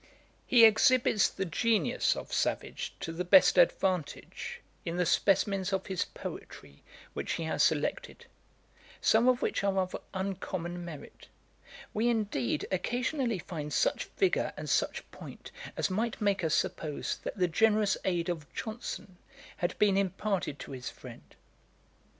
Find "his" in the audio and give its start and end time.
5.85-6.05, 20.71-20.89